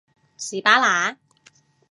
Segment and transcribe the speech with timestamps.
[0.39, 1.15] 士巴拿